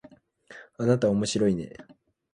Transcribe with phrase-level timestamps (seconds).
[0.79, 1.75] あなたおもしろいね